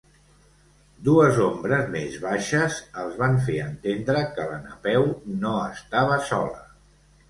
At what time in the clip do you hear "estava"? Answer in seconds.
5.71-6.23